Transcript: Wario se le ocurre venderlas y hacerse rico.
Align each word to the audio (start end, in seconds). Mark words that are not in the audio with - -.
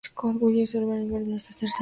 Wario 0.39 0.65
se 0.65 0.79
le 0.79 0.85
ocurre 0.85 0.97
venderlas 0.99 1.29
y 1.29 1.35
hacerse 1.53 1.65
rico. 1.67 1.79